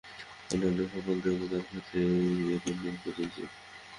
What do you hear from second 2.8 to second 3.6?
প্রযোজ্য।